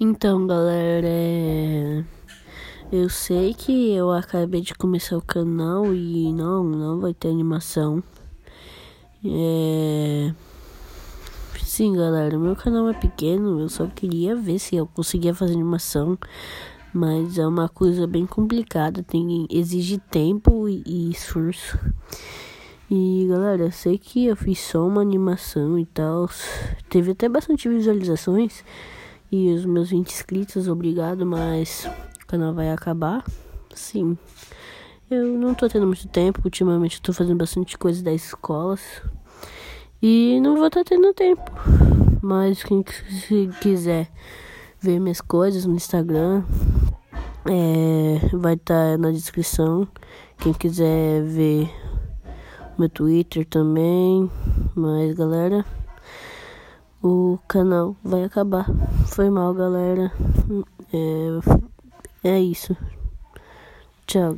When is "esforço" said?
21.10-21.76